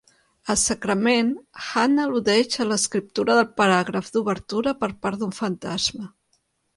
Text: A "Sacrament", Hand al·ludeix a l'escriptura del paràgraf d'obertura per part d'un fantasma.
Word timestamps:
A 0.51 0.53
"Sacrament", 0.59 1.27
Hand 1.65 2.03
al·ludeix 2.05 2.57
a 2.65 2.65
l'escriptura 2.69 3.35
del 3.41 3.45
paràgraf 3.61 4.09
d'obertura 4.15 4.73
per 4.81 4.89
part 5.05 5.21
d'un 5.23 5.37
fantasma. 5.41 6.09